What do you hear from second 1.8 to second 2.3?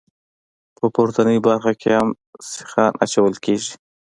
کې هم